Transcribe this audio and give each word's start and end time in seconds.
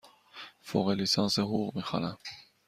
فوق 0.67 0.87
لیسانس 0.89 1.39
حقوق 1.39 1.75
می 1.75 1.83
خوانم. 1.83 2.17